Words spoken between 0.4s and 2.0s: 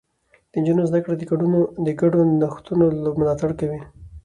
د نجونو زده کړه د